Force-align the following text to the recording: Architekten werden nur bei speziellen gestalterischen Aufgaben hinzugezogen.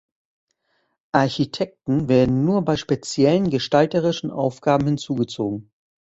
Architekten 1.11 2.09
werden 2.09 2.43
nur 2.43 2.63
bei 2.65 2.75
speziellen 2.75 3.51
gestalterischen 3.51 4.31
Aufgaben 4.31 4.87
hinzugezogen. 4.87 5.71